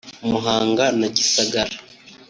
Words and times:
Muhanga 0.29 0.85
na 0.99 1.07
Gisagara 1.15 1.77